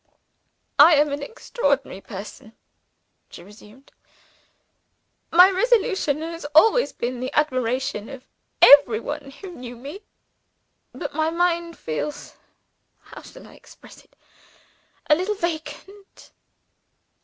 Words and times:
"I 0.79 0.95
am 0.95 1.11
an 1.11 1.21
extraordinary 1.21 2.01
person," 2.01 2.53
she 3.29 3.43
resumed. 3.43 3.91
"My 5.31 5.51
resolution 5.51 6.23
has 6.23 6.43
always 6.55 6.91
been 6.91 7.19
the 7.19 7.31
admiration 7.37 8.09
of 8.09 8.25
every 8.63 8.99
one 8.99 9.29
who 9.29 9.51
knew 9.51 9.75
me. 9.75 10.01
But 10.91 11.13
my 11.13 11.29
mind 11.29 11.77
feels 11.77 12.35
how 12.99 13.21
shall 13.21 13.45
I 13.47 13.53
express 13.53 14.03
it? 14.03 14.15
a 15.07 15.13
little 15.13 15.35
vacant. 15.35 16.31